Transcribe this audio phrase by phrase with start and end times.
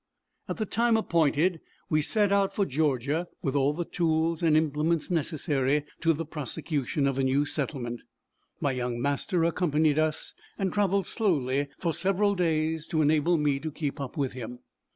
[0.47, 5.11] At the time appointed we set out for Georgia, with all the tools and implements
[5.11, 8.01] necessary to the prosecution of a new settlement.
[8.59, 13.71] My young master accompanied us, and traveled slowly for several days to enable me to
[13.71, 14.61] keep up with him.